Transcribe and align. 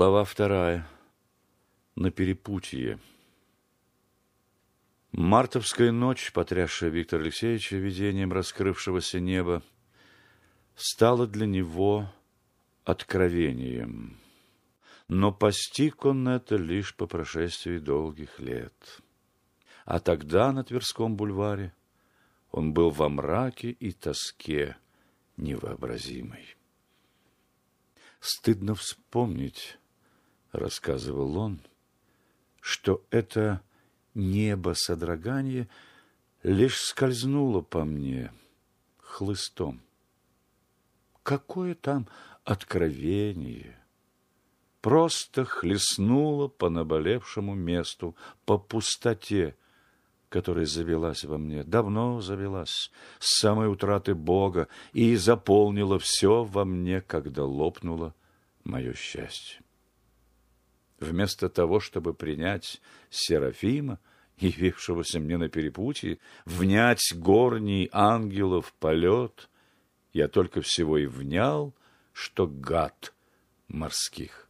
Глава 0.00 0.24
вторая. 0.24 0.88
На 1.94 2.10
перепутье. 2.10 2.98
Мартовская 5.12 5.92
ночь, 5.92 6.32
потрясшая 6.32 6.88
Виктора 6.88 7.22
Алексеевича 7.22 7.76
видением 7.76 8.32
раскрывшегося 8.32 9.20
неба, 9.20 9.62
стала 10.74 11.26
для 11.26 11.44
него 11.44 12.10
откровением. 12.84 14.16
Но 15.08 15.32
постиг 15.32 16.06
он 16.06 16.26
это 16.28 16.56
лишь 16.56 16.96
по 16.96 17.06
прошествии 17.06 17.76
долгих 17.76 18.40
лет. 18.40 19.02
А 19.84 20.00
тогда 20.00 20.50
на 20.50 20.64
Тверском 20.64 21.14
бульваре 21.14 21.74
он 22.52 22.72
был 22.72 22.88
во 22.88 23.10
мраке 23.10 23.70
и 23.70 23.92
тоске 23.92 24.78
невообразимой. 25.36 26.56
Стыдно 28.20 28.74
вспомнить, 28.74 29.78
рассказывал 30.52 31.36
он, 31.36 31.60
что 32.60 33.02
это 33.10 33.62
небо 34.14 34.74
содрогание 34.74 35.68
лишь 36.42 36.80
скользнуло 36.80 37.60
по 37.60 37.84
мне 37.84 38.32
хлыстом. 38.98 39.80
Какое 41.22 41.74
там 41.74 42.08
откровение! 42.44 43.76
Просто 44.80 45.44
хлестнуло 45.44 46.48
по 46.48 46.70
наболевшему 46.70 47.54
месту, 47.54 48.16
по 48.46 48.56
пустоте, 48.56 49.54
которая 50.30 50.64
завелась 50.64 51.24
во 51.24 51.36
мне, 51.36 51.64
давно 51.64 52.22
завелась, 52.22 52.90
с 53.18 53.40
самой 53.40 53.70
утраты 53.70 54.14
Бога, 54.14 54.68
и 54.94 55.16
заполнила 55.16 55.98
все 55.98 56.44
во 56.44 56.64
мне, 56.64 57.02
когда 57.02 57.44
лопнуло 57.44 58.14
мое 58.64 58.94
счастье. 58.94 59.60
Вместо 61.00 61.48
того, 61.48 61.80
чтобы 61.80 62.12
принять 62.12 62.80
Серафима, 63.08 63.98
явившегося 64.38 65.18
мне 65.18 65.38
на 65.38 65.48
перепутье, 65.48 66.18
внять 66.44 67.12
горний 67.14 67.88
ангелов 67.92 68.74
полет, 68.78 69.48
я 70.12 70.28
только 70.28 70.60
всего 70.60 70.98
и 70.98 71.06
внял, 71.06 71.74
что 72.12 72.46
гад 72.46 73.14
морских 73.68 74.46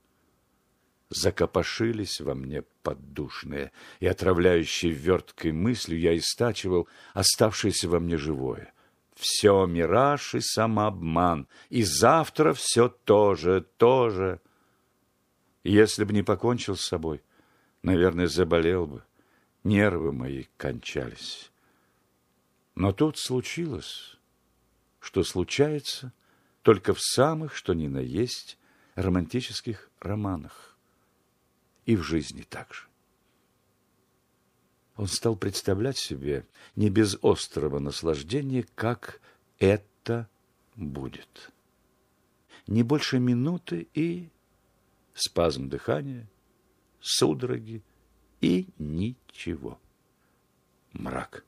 закопошились 1.08 2.20
во 2.20 2.34
мне 2.34 2.62
поддушные, 2.82 3.72
и 4.00 4.06
отравляющей 4.06 4.90
верткой 4.90 5.52
мыслью 5.52 6.00
я 6.00 6.16
истачивал 6.16 6.88
оставшееся 7.14 7.88
во 7.88 8.00
мне 8.00 8.16
живое. 8.16 8.72
Все 9.14 9.66
мираж 9.66 10.34
и 10.34 10.40
самообман, 10.40 11.46
и 11.68 11.82
завтра 11.82 12.54
все 12.54 12.88
тоже, 12.88 13.66
тоже. 13.76 14.40
Если 15.62 16.04
бы 16.04 16.12
не 16.12 16.22
покончил 16.22 16.76
с 16.76 16.86
собой, 16.86 17.22
наверное, 17.82 18.26
заболел 18.26 18.86
бы, 18.86 19.02
нервы 19.62 20.12
мои 20.12 20.44
кончались. 20.56 21.50
Но 22.74 22.92
тут 22.92 23.18
случилось, 23.18 24.16
что 25.00 25.22
случается 25.22 26.12
только 26.62 26.94
в 26.94 27.00
самых, 27.00 27.54
что 27.54 27.74
ни 27.74 27.88
на 27.88 27.98
есть, 27.98 28.58
романтических 28.94 29.90
романах 30.00 30.76
и 31.84 31.96
в 31.96 32.02
жизни 32.02 32.42
также. 32.42 32.84
Он 34.96 35.06
стал 35.06 35.36
представлять 35.36 35.98
себе 35.98 36.46
не 36.76 36.90
без 36.90 37.16
острого 37.22 37.78
наслаждения, 37.78 38.66
как 38.74 39.20
это 39.58 40.28
будет. 40.76 41.50
Не 42.66 42.82
больше 42.82 43.18
минуты 43.18 43.88
и 43.94 44.30
спазм 45.20 45.68
дыхания, 45.68 46.28
судороги 47.00 47.82
и 48.40 48.68
ничего. 48.78 49.78
Мрак. 50.92 51.44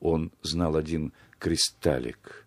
Он 0.00 0.32
знал 0.42 0.76
один 0.76 1.12
кристаллик, 1.38 2.46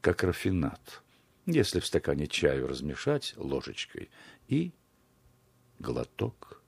как 0.00 0.22
рафинат, 0.22 1.02
если 1.46 1.80
в 1.80 1.86
стакане 1.86 2.26
чаю 2.26 2.66
размешать 2.66 3.34
ложечкой, 3.36 4.10
и 4.48 4.72
глоток. 5.78 6.62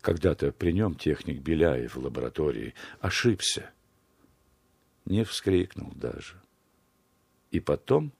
Когда-то 0.00 0.52
при 0.52 0.72
нем 0.72 0.96
техник 0.96 1.40
Беляев 1.42 1.94
в 1.94 2.00
лаборатории 2.00 2.74
ошибся, 3.00 3.70
не 5.04 5.24
вскрикнул 5.24 5.92
даже. 5.92 6.40
И 7.50 7.60
потом 7.60 8.12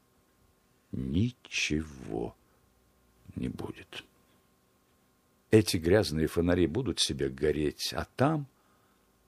ничего 0.92 2.36
не 3.36 3.48
будет. 3.48 4.04
Эти 5.50 5.76
грязные 5.76 6.26
фонари 6.26 6.66
будут 6.66 7.00
себе 7.00 7.28
гореть, 7.28 7.92
а 7.92 8.06
там, 8.16 8.46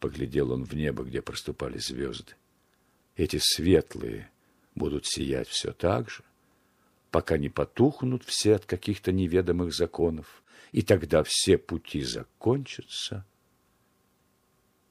поглядел 0.01 0.53
он 0.53 0.65
в 0.65 0.75
небо, 0.75 1.05
где 1.05 1.23
проступали 1.23 1.79
звезды, 1.79 2.35
эти 3.17 3.39
светлые 3.41 4.31
будут 4.75 5.07
сиять 5.07 5.49
все 5.49 5.73
так 5.73 6.11
же, 6.11 6.23
пока 7.11 7.37
не 7.39 7.49
потухнут 7.49 8.25
все 8.25 8.57
от 8.57 8.65
каких-то 8.65 9.13
неведомых 9.13 9.73
законов, 9.73 10.43
и 10.73 10.83
тогда 10.83 11.23
все 11.25 11.59
пути 11.59 12.03
закончатся, 12.03 13.25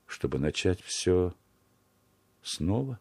чтобы 0.08 0.40
начать 0.40 0.82
все 0.82 1.34
снова. 2.42 3.00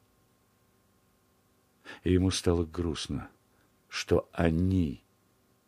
И 2.05 2.13
ему 2.13 2.31
стало 2.31 2.65
грустно, 2.65 3.31
что 3.89 4.29
они 4.33 5.03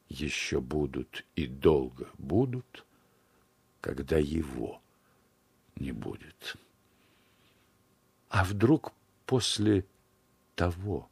еще 0.08 0.60
будут 0.60 1.24
и 1.36 1.46
долго 1.46 2.10
будут, 2.18 2.86
когда 3.80 4.18
его 4.18 4.80
не 5.76 5.92
будет. 5.92 6.56
А 8.28 8.44
вдруг 8.44 8.92
после 9.26 9.86
того, 10.54 11.08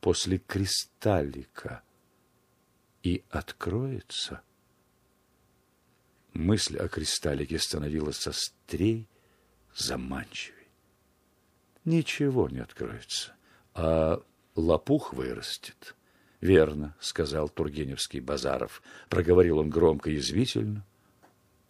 после 0.00 0.38
кристаллика 0.38 1.82
и 3.02 3.24
откроется. 3.30 4.42
Мысль 6.32 6.78
о 6.78 6.88
кристаллике 6.88 7.58
становилась 7.58 8.26
острей, 8.26 9.08
заманчивей. 9.74 10.68
Ничего 11.84 12.48
не 12.48 12.60
откроется, 12.60 13.34
а 13.74 14.22
лопух 14.54 15.12
вырастет. 15.12 15.94
Верно, 16.42 16.96
сказал 16.98 17.48
Тургеневский 17.48 18.18
Базаров. 18.18 18.82
Проговорил 19.08 19.58
он 19.58 19.70
громко 19.70 20.10
и 20.10 20.14
язвительно 20.14 20.84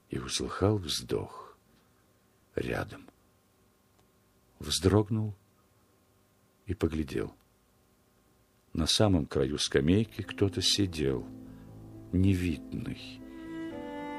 и 0.08 0.18
услыхал 0.18 0.78
вздох 0.78 1.58
рядом. 2.54 3.06
Вздрогнул 4.58 5.34
и 6.64 6.72
поглядел. 6.72 7.34
На 8.72 8.86
самом 8.86 9.26
краю 9.26 9.58
скамейки 9.58 10.22
кто-то 10.22 10.62
сидел, 10.62 11.26
невидный. 12.12 13.20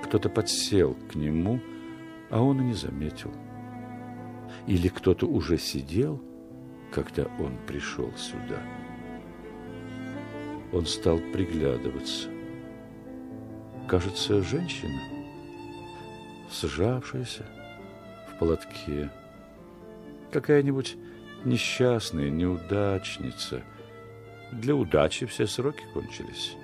Кто-то 0.03 0.29
подсел 0.29 0.93
к 1.09 1.15
нему, 1.15 1.59
а 2.29 2.43
он 2.43 2.61
и 2.61 2.65
не 2.65 2.73
заметил. 2.73 3.33
Или 4.67 4.87
кто-то 4.89 5.25
уже 5.25 5.57
сидел, 5.57 6.21
когда 6.91 7.25
он 7.39 7.57
пришел 7.65 8.15
сюда. 8.15 8.61
Он 10.73 10.85
стал 10.85 11.19
приглядываться. 11.31 12.29
Кажется, 13.87 14.41
женщина, 14.41 15.01
сжавшаяся 16.51 17.45
в 18.29 18.39
полотке. 18.39 19.11
Какая-нибудь 20.31 20.97
несчастная 21.45 22.29
неудачница– 22.29 23.61
для 24.53 24.75
удачи 24.75 25.25
все 25.25 25.47
сроки 25.47 25.83
кончились. 25.93 26.55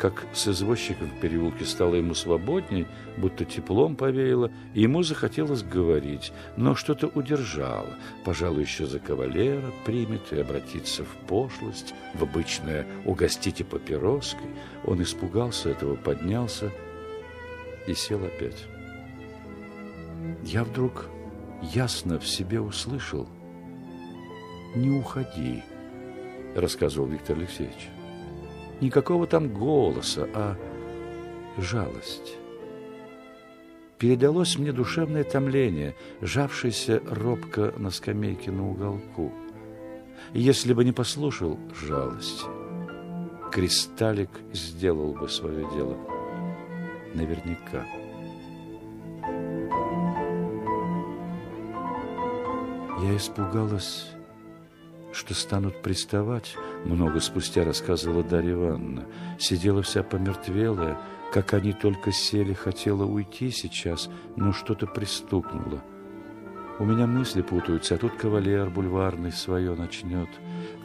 Как 0.00 0.24
с 0.32 0.48
извозчиком 0.48 1.10
в 1.10 1.20
переулке 1.20 1.66
стало 1.66 1.96
ему 1.96 2.14
свободней, 2.14 2.86
будто 3.18 3.44
теплом 3.44 3.96
повеяло, 3.96 4.50
и 4.72 4.80
ему 4.80 5.02
захотелось 5.02 5.62
говорить, 5.62 6.32
но 6.56 6.74
что-то 6.74 7.08
удержало. 7.08 7.98
Пожалуй, 8.24 8.62
еще 8.62 8.86
за 8.86 8.98
кавалера 8.98 9.70
примет 9.84 10.32
и 10.32 10.40
обратиться 10.40 11.04
в 11.04 11.14
пошлость, 11.28 11.92
в 12.14 12.22
обычное 12.22 12.86
«угостите 13.04 13.62
папироской». 13.62 14.48
Он 14.86 15.02
испугался 15.02 15.68
этого, 15.68 15.96
поднялся 15.96 16.72
и 17.86 17.92
сел 17.92 18.24
опять. 18.24 18.64
Я 20.42 20.64
вдруг 20.64 21.10
ясно 21.74 22.18
в 22.18 22.26
себе 22.26 22.58
услышал 22.58 23.28
«Не 24.74 24.90
уходи» 24.92 25.62
рассказывал 26.56 27.06
Виктор 27.06 27.36
Алексеевич. 27.36 27.90
Никакого 28.80 29.26
там 29.26 29.52
голоса, 29.52 30.28
а 30.34 30.56
жалость. 31.58 32.36
Передалось 33.98 34.58
мне 34.58 34.72
душевное 34.72 35.24
томление, 35.24 35.94
жавшееся 36.22 37.02
робко 37.06 37.74
на 37.76 37.90
скамейке 37.90 38.50
на 38.50 38.70
уголку. 38.70 39.30
Если 40.32 40.72
бы 40.72 40.84
не 40.84 40.92
послушал 40.92 41.58
жалости, 41.74 42.46
кристаллик 43.52 44.30
сделал 44.54 45.12
бы 45.12 45.28
свое 45.28 45.68
дело. 45.74 45.98
Наверняка. 47.14 47.84
Я 53.02 53.16
испугалась, 53.16 54.12
что 55.12 55.34
станут 55.34 55.82
приставать. 55.82 56.54
Много 56.84 57.20
спустя 57.20 57.64
рассказывала 57.64 58.22
Дарья 58.22 58.52
Ивановна. 58.52 59.06
Сидела 59.38 59.82
вся 59.82 60.02
помертвелая, 60.02 60.98
как 61.32 61.54
они 61.54 61.72
только 61.72 62.12
сели, 62.12 62.52
хотела 62.52 63.04
уйти 63.04 63.50
сейчас, 63.50 64.08
но 64.36 64.52
что-то 64.52 64.86
пристукнуло. 64.86 65.82
У 66.78 66.84
меня 66.84 67.06
мысли 67.06 67.42
путаются, 67.42 67.96
а 67.96 67.98
тут 67.98 68.14
кавалер 68.16 68.70
бульварный 68.70 69.32
свое 69.32 69.74
начнет. 69.74 70.28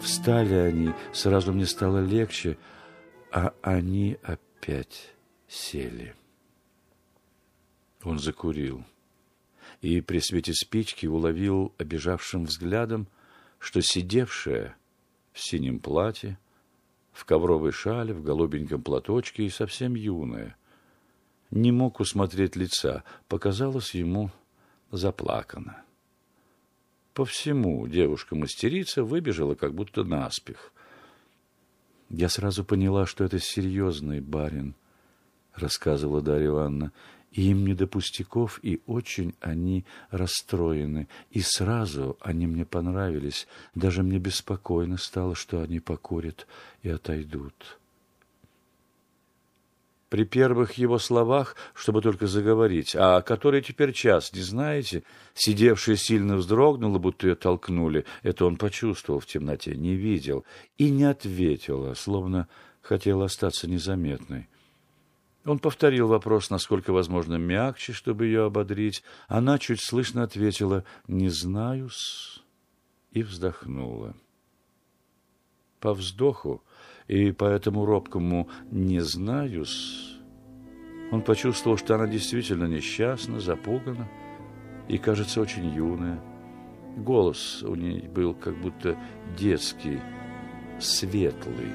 Встали 0.01 0.55
они, 0.55 0.91
сразу 1.13 1.53
мне 1.53 1.65
стало 1.65 2.03
легче, 2.03 2.57
а 3.31 3.53
они 3.61 4.17
опять 4.23 5.13
сели. 5.47 6.13
Он 8.03 8.19
закурил 8.19 8.83
и 9.81 10.01
при 10.01 10.19
свете 10.19 10.53
спички 10.53 11.05
уловил 11.05 11.73
обижавшим 11.77 12.45
взглядом, 12.45 13.07
что 13.65 13.81
сидевшая 13.81 14.77
в 15.33 15.39
синем 15.39 15.79
платье, 15.79 16.37
в 17.11 17.25
ковровой 17.25 17.71
шале, 17.71 18.13
в 18.13 18.21
голубеньком 18.21 18.83
платочке 18.83 19.43
и 19.43 19.49
совсем 19.49 19.95
юная, 19.95 20.55
не 21.49 21.71
мог 21.71 21.99
усмотреть 21.99 22.55
лица, 22.55 23.03
показалось 23.27 23.95
ему 23.95 24.29
заплакано. 24.91 25.83
По 27.15 27.25
всему 27.25 27.87
девушка-мастерица 27.87 29.03
выбежала 29.03 29.55
как 29.55 29.73
будто 29.73 30.03
наспех. 30.03 30.71
Я 32.11 32.29
сразу 32.29 32.63
поняла, 32.63 33.07
что 33.07 33.23
это 33.23 33.39
серьезный 33.39 34.21
барин, 34.21 34.75
рассказывала 35.55 36.21
Дарья 36.21 36.49
Ивановна, 36.49 36.91
и 37.35 37.49
им 37.49 37.67
не 37.67 37.73
до 37.73 37.85
пустяков, 37.85 38.59
и 38.63 38.81
очень 38.87 39.35
они 39.41 39.83
расстроены. 40.09 41.09
И 41.31 41.41
сразу 41.41 42.17
они 42.21 42.47
мне 42.47 42.65
понравились. 42.65 43.45
Даже 43.75 44.03
мне 44.03 44.19
беспокойно 44.19 44.97
стало, 44.97 45.35
что 45.35 45.61
они 45.61 45.81
покурят 45.81 46.47
и 46.81 46.89
отойдут. 46.89 47.77
При 50.07 50.23
первых 50.23 50.73
его 50.73 50.97
словах, 50.97 51.57
чтобы 51.73 52.01
только 52.01 52.25
заговорить, 52.25 52.95
а 52.95 53.21
который 53.21 53.61
теперь 53.61 53.91
час, 53.91 54.31
не 54.31 54.41
знаете, 54.41 55.03
сидевшая 55.33 55.97
сильно 55.97 56.37
вздрогнула, 56.37 56.99
будто 56.99 57.27
ее 57.27 57.35
толкнули, 57.35 58.05
это 58.23 58.45
он 58.45 58.55
почувствовал 58.55 59.19
в 59.19 59.25
темноте, 59.25 59.75
не 59.75 59.95
видел, 59.95 60.45
и 60.77 60.89
не 60.89 61.03
ответила, 61.03 61.95
словно 61.95 62.47
хотела 62.81 63.25
остаться 63.25 63.67
незаметной. 63.67 64.47
Он 65.45 65.59
повторил 65.59 66.07
вопрос, 66.07 66.49
насколько 66.49 66.91
возможно 66.91 67.35
мягче, 67.35 67.93
чтобы 67.93 68.25
ее 68.25 68.45
ободрить. 68.45 69.03
Она 69.27 69.59
чуть 69.59 69.81
слышно 69.81 70.23
ответила 70.23 70.83
«Не 71.07 71.29
знаю-с» 71.29 72.43
и 73.11 73.21
вздохнула. 73.21 74.15
По 75.79 75.93
вздоху 75.93 76.63
и 77.07 77.31
по 77.31 77.45
этому 77.45 77.85
робкому 77.85 78.49
«не 78.71 79.01
знаю-с» 79.01 80.15
он 81.11 81.21
почувствовал, 81.21 81.77
что 81.77 81.93
она 81.93 82.07
действительно 82.07 82.65
несчастна, 82.65 83.39
запугана 83.39 84.09
и, 84.87 84.97
кажется, 84.97 85.39
очень 85.39 85.67
юная. 85.73 86.19
Голос 86.97 87.61
у 87.61 87.75
ней 87.75 88.07
был 88.07 88.33
как 88.33 88.59
будто 88.59 88.97
детский, 89.37 89.99
светлый. 90.79 91.71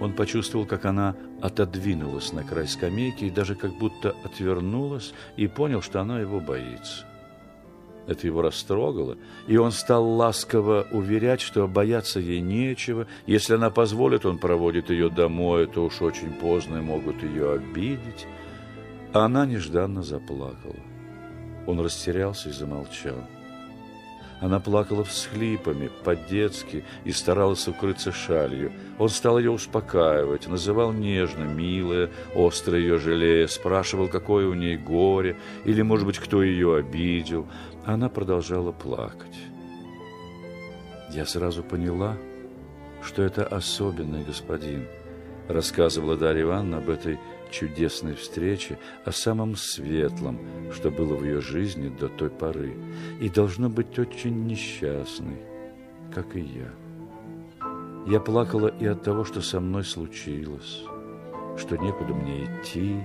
Он 0.00 0.12
почувствовал, 0.12 0.66
как 0.66 0.84
она 0.84 1.16
отодвинулась 1.40 2.32
на 2.32 2.42
край 2.42 2.66
скамейки 2.66 3.24
и 3.24 3.30
даже 3.30 3.54
как 3.54 3.72
будто 3.72 4.14
отвернулась 4.24 5.12
и 5.36 5.46
понял, 5.46 5.82
что 5.82 6.00
она 6.00 6.20
его 6.20 6.40
боится. 6.40 7.04
Это 8.06 8.26
его 8.26 8.40
растрогало, 8.40 9.18
и 9.46 9.58
он 9.58 9.70
стал 9.70 10.08
ласково 10.08 10.86
уверять, 10.92 11.42
что 11.42 11.68
бояться 11.68 12.18
ей 12.18 12.40
нечего. 12.40 13.06
Если 13.26 13.54
она 13.54 13.68
позволит, 13.68 14.24
он 14.24 14.38
проводит 14.38 14.88
ее 14.88 15.10
домой, 15.10 15.64
это 15.64 15.82
уж 15.82 16.00
очень 16.00 16.32
поздно 16.32 16.78
и 16.78 16.80
могут 16.80 17.22
ее 17.22 17.52
обидеть. 17.52 18.26
А 19.12 19.26
она 19.26 19.44
нежданно 19.44 20.02
заплакала. 20.02 20.76
Он 21.66 21.80
растерялся 21.80 22.48
и 22.48 22.52
замолчал. 22.52 23.18
Она 24.40 24.60
плакала 24.60 25.02
всхлипами, 25.02 25.90
по-детски, 26.04 26.84
и 27.04 27.10
старалась 27.10 27.66
укрыться 27.66 28.12
шалью. 28.12 28.72
Он 28.98 29.08
стал 29.08 29.38
ее 29.38 29.50
успокаивать, 29.50 30.46
называл 30.46 30.92
нежно, 30.92 31.42
милая, 31.42 32.10
остро 32.34 32.78
ее 32.78 32.98
жалея, 32.98 33.48
спрашивал, 33.48 34.08
какое 34.08 34.46
у 34.46 34.54
ней 34.54 34.76
горе, 34.76 35.36
или, 35.64 35.82
может 35.82 36.06
быть, 36.06 36.18
кто 36.18 36.42
ее 36.42 36.76
обидел. 36.76 37.48
Она 37.84 38.08
продолжала 38.08 38.70
плакать. 38.70 39.36
Я 41.10 41.26
сразу 41.26 41.64
поняла, 41.64 42.16
что 43.02 43.22
это 43.22 43.44
особенный 43.44 44.24
господин, 44.24 44.86
рассказывала 45.48 46.16
Дарья 46.16 46.42
Ивановна 46.42 46.78
об 46.78 46.90
этой 46.90 47.18
чудесной 47.50 48.14
встрече, 48.14 48.78
о 49.04 49.12
самом 49.12 49.56
светлом, 49.56 50.38
что 50.72 50.90
было 50.90 51.14
в 51.14 51.24
ее 51.24 51.40
жизни 51.40 51.88
до 51.88 52.08
той 52.08 52.30
поры, 52.30 52.74
и 53.20 53.28
должно 53.28 53.68
быть 53.68 53.98
очень 53.98 54.46
несчастной, 54.46 55.38
как 56.14 56.36
и 56.36 56.40
я. 56.40 56.70
Я 58.06 58.20
плакала 58.20 58.68
и 58.68 58.86
от 58.86 59.02
того, 59.02 59.24
что 59.24 59.40
со 59.40 59.60
мной 59.60 59.84
случилось, 59.84 60.82
что 61.58 61.76
некуда 61.76 62.14
мне 62.14 62.44
идти, 62.44 63.00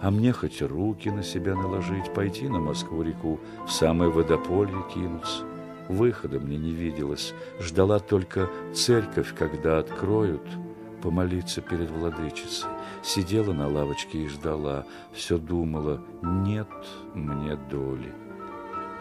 а 0.00 0.10
мне 0.10 0.32
хоть 0.32 0.62
руки 0.62 1.08
на 1.08 1.22
себя 1.22 1.54
наложить, 1.54 2.12
пойти 2.12 2.48
на 2.48 2.58
Москву-реку, 2.58 3.40
в 3.66 3.70
самое 3.70 4.10
водополье 4.10 4.84
кинуться. 4.92 5.44
Выхода 5.88 6.38
мне 6.38 6.56
не 6.56 6.72
виделось, 6.72 7.34
ждала 7.60 7.98
только 7.98 8.48
церковь, 8.74 9.34
когда 9.36 9.78
откроют– 9.78 10.42
помолиться 11.02 11.60
перед 11.60 11.90
владычицей. 11.90 12.70
Сидела 13.02 13.52
на 13.52 13.68
лавочке 13.68 14.22
и 14.22 14.28
ждала, 14.28 14.86
все 15.12 15.36
думала, 15.36 16.00
нет 16.22 16.68
мне 17.14 17.56
доли. 17.56 18.14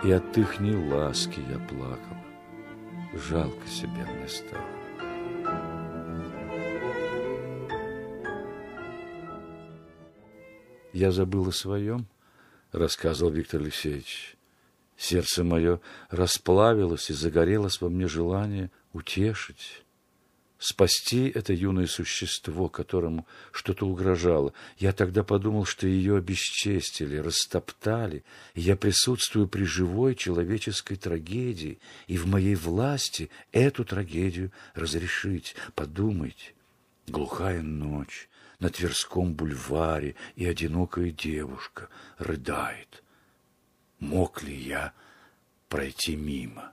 И 0.03 0.11
от 0.11 0.35
ихней 0.37 0.75
ласки 0.91 1.39
я 1.49 1.59
плакала. 1.59 2.17
Жалко 3.13 3.67
себя 3.67 4.07
мне 4.11 4.27
стало. 4.27 4.81
Я 10.93 11.11
забыл 11.11 11.47
о 11.47 11.51
своем, 11.51 12.07
рассказывал 12.71 13.31
Виктор 13.31 13.61
Алексеевич. 13.61 14.35
Сердце 14.97 15.43
мое 15.43 15.79
расплавилось 16.09 17.09
и 17.09 17.13
загорелось 17.13 17.79
во 17.79 17.89
мне 17.89 18.07
желание 18.07 18.71
утешить, 18.93 19.83
спасти 20.61 21.27
это 21.27 21.53
юное 21.53 21.87
существо, 21.87 22.69
которому 22.69 23.25
что-то 23.51 23.87
угрожало. 23.87 24.53
Я 24.77 24.93
тогда 24.93 25.23
подумал, 25.23 25.65
что 25.65 25.87
ее 25.87 26.17
обесчестили, 26.17 27.17
растоптали, 27.17 28.23
и 28.53 28.61
я 28.61 28.75
присутствую 28.75 29.47
при 29.47 29.63
живой 29.63 30.15
человеческой 30.15 30.97
трагедии, 30.97 31.79
и 32.07 32.17
в 32.17 32.27
моей 32.27 32.55
власти 32.55 33.31
эту 33.51 33.83
трагедию 33.83 34.51
разрешить. 34.75 35.55
Подумайте, 35.73 36.53
глухая 37.07 37.63
ночь 37.63 38.29
на 38.59 38.69
Тверском 38.69 39.33
бульваре, 39.33 40.15
и 40.35 40.45
одинокая 40.45 41.09
девушка 41.09 41.89
рыдает. 42.19 43.03
Мог 43.99 44.43
ли 44.43 44.55
я 44.55 44.93
пройти 45.69 46.15
мимо? 46.15 46.71